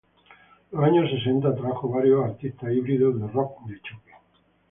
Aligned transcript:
Los 0.71 0.83
años 0.83 1.11
sesenta 1.11 1.55
trajo 1.55 1.87
varios 1.87 2.25
artistas 2.25 2.71
híbridos 2.73 3.19
de 3.19 3.27
rock 3.27 3.59
de 3.65 3.79
choque. 3.83 4.11